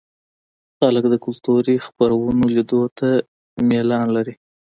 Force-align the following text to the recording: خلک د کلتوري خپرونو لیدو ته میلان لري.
خلک 0.77 1.03
د 1.09 1.15
کلتوري 1.25 1.75
خپرونو 1.85 2.43
لیدو 2.55 2.81
ته 2.97 3.09
میلان 3.69 4.07
لري. 4.15 4.33